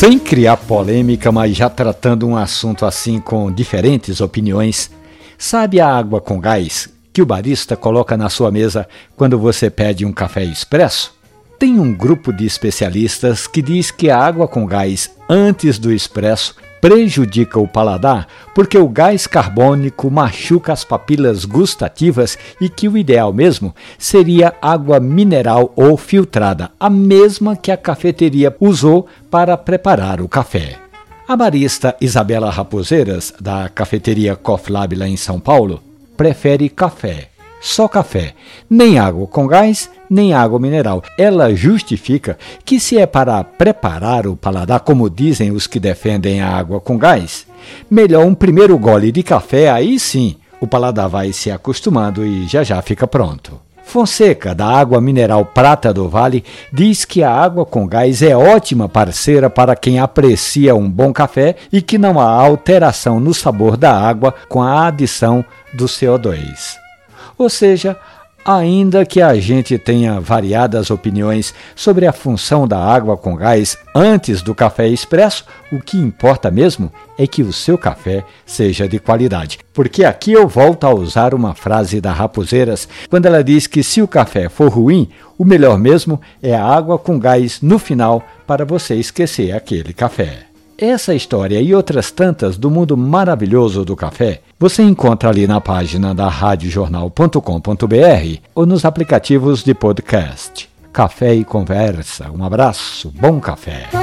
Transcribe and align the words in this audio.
Sem 0.00 0.18
criar 0.18 0.56
polêmica, 0.56 1.30
mas 1.30 1.54
já 1.54 1.68
tratando 1.68 2.26
um 2.26 2.34
assunto 2.34 2.86
assim 2.86 3.20
com 3.20 3.52
diferentes 3.52 4.22
opiniões, 4.22 4.90
sabe 5.36 5.78
a 5.78 5.94
água 5.94 6.22
com 6.22 6.40
gás 6.40 6.88
que 7.12 7.20
o 7.20 7.26
barista 7.26 7.76
coloca 7.76 8.16
na 8.16 8.30
sua 8.30 8.50
mesa 8.50 8.88
quando 9.14 9.38
você 9.38 9.68
pede 9.68 10.06
um 10.06 10.10
café 10.10 10.42
expresso? 10.42 11.14
Tem 11.58 11.78
um 11.78 11.92
grupo 11.92 12.32
de 12.32 12.46
especialistas 12.46 13.46
que 13.46 13.60
diz 13.60 13.90
que 13.90 14.08
a 14.08 14.16
água 14.16 14.48
com 14.48 14.64
gás 14.64 15.10
antes 15.28 15.78
do 15.78 15.92
expresso 15.92 16.54
prejudica 16.80 17.60
o 17.60 17.68
paladar 17.68 18.26
porque 18.54 18.76
o 18.78 18.88
gás 18.88 19.26
carbônico 19.26 20.10
machuca 20.10 20.72
as 20.72 20.84
papilas 20.84 21.44
gustativas 21.44 22.38
e 22.60 22.68
que 22.68 22.88
o 22.88 22.96
ideal 22.96 23.32
mesmo 23.32 23.74
seria 23.98 24.54
água 24.60 25.00
mineral 25.00 25.72
ou 25.76 25.96
filtrada, 25.96 26.70
a 26.78 26.90
mesma 26.90 27.56
que 27.56 27.70
a 27.70 27.76
cafeteria 27.76 28.54
usou 28.60 29.06
para 29.30 29.56
preparar 29.56 30.20
o 30.20 30.28
café. 30.28 30.78
A 31.26 31.36
barista 31.36 31.96
Isabela 32.00 32.50
Raposeiras, 32.50 33.32
da 33.40 33.68
cafeteria 33.68 34.34
Coffee 34.34 34.72
Lab 34.72 34.96
lá 34.96 35.06
em 35.06 35.16
São 35.16 35.38
Paulo, 35.38 35.80
prefere 36.16 36.68
café 36.68 37.30
só 37.60 37.86
café, 37.86 38.32
nem 38.68 38.98
água 38.98 39.26
com 39.26 39.46
gás, 39.46 39.90
nem 40.08 40.32
água 40.32 40.58
mineral. 40.58 41.02
Ela 41.18 41.54
justifica 41.54 42.38
que, 42.64 42.80
se 42.80 42.96
é 42.96 43.04
para 43.04 43.44
preparar 43.44 44.26
o 44.26 44.34
paladar, 44.34 44.80
como 44.80 45.10
dizem 45.10 45.52
os 45.52 45.66
que 45.66 45.78
defendem 45.78 46.40
a 46.40 46.48
água 46.48 46.80
com 46.80 46.96
gás, 46.96 47.46
melhor 47.90 48.24
um 48.24 48.34
primeiro 48.34 48.76
gole 48.78 49.12
de 49.12 49.22
café, 49.22 49.70
aí 49.70 49.98
sim 49.98 50.36
o 50.60 50.66
paladar 50.66 51.08
vai 51.08 51.32
se 51.32 51.50
acostumando 51.50 52.24
e 52.24 52.46
já 52.46 52.62
já 52.62 52.80
fica 52.82 53.06
pronto. 53.06 53.58
Fonseca, 53.90 54.54
da 54.54 54.66
Água 54.66 55.00
Mineral 55.00 55.44
Prata 55.44 55.92
do 55.92 56.08
Vale, 56.08 56.44
diz 56.72 57.04
que 57.04 57.24
a 57.24 57.32
água 57.32 57.66
com 57.66 57.88
gás 57.88 58.22
é 58.22 58.36
ótima 58.36 58.88
parceira 58.88 59.50
para 59.50 59.74
quem 59.74 59.98
aprecia 59.98 60.76
um 60.76 60.88
bom 60.88 61.12
café 61.12 61.56
e 61.72 61.82
que 61.82 61.98
não 61.98 62.20
há 62.20 62.26
alteração 62.26 63.18
no 63.18 63.34
sabor 63.34 63.76
da 63.76 63.92
água 63.92 64.32
com 64.48 64.62
a 64.62 64.86
adição 64.86 65.44
do 65.74 65.86
CO2. 65.86 66.76
Ou 67.36 67.48
seja, 67.48 67.96
ainda 68.44 69.04
que 69.04 69.20
a 69.20 69.34
gente 69.36 69.78
tenha 69.78 70.20
variadas 70.20 70.90
opiniões 70.90 71.54
sobre 71.74 72.06
a 72.06 72.12
função 72.12 72.66
da 72.66 72.78
água 72.78 73.16
com 73.16 73.36
gás 73.36 73.76
antes 73.94 74.42
do 74.42 74.54
café 74.54 74.88
expresso, 74.88 75.44
o 75.72 75.80
que 75.80 75.96
importa 75.96 76.50
mesmo 76.50 76.92
é 77.18 77.26
que 77.26 77.42
o 77.42 77.52
seu 77.52 77.76
café 77.76 78.24
seja 78.44 78.88
de 78.88 78.98
qualidade. 78.98 79.58
Porque 79.72 80.04
aqui 80.04 80.32
eu 80.32 80.48
volto 80.48 80.84
a 80.84 80.94
usar 80.94 81.34
uma 81.34 81.54
frase 81.54 82.00
da 82.00 82.12
Raposeiras, 82.12 82.88
quando 83.08 83.26
ela 83.26 83.44
diz 83.44 83.66
que 83.66 83.82
se 83.82 84.00
o 84.02 84.08
café 84.08 84.48
for 84.48 84.68
ruim, 84.68 85.08
o 85.38 85.44
melhor 85.44 85.78
mesmo 85.78 86.20
é 86.42 86.54
a 86.54 86.64
água 86.64 86.98
com 86.98 87.18
gás 87.18 87.60
no 87.62 87.78
final 87.78 88.22
para 88.46 88.64
você 88.64 88.94
esquecer 88.96 89.52
aquele 89.52 89.92
café. 89.92 90.49
Essa 90.80 91.14
história 91.14 91.60
e 91.60 91.74
outras 91.74 92.10
tantas 92.10 92.56
do 92.56 92.70
mundo 92.70 92.96
maravilhoso 92.96 93.84
do 93.84 93.94
café 93.94 94.40
você 94.58 94.82
encontra 94.82 95.28
ali 95.28 95.46
na 95.46 95.60
página 95.60 96.14
da 96.14 96.26
radiojornal.com.br 96.26 98.40
ou 98.54 98.64
nos 98.64 98.86
aplicativos 98.86 99.62
de 99.62 99.74
podcast. 99.74 100.70
Café 100.90 101.34
e 101.34 101.44
conversa. 101.44 102.30
Um 102.30 102.42
abraço, 102.42 103.12
bom 103.14 103.38
café. 103.38 103.99